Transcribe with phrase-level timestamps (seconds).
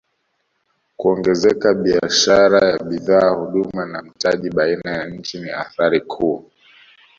[0.97, 6.51] Kuongezeka biashara ya bidhaa huduma na mtaji baina ya nchi ni athari kuu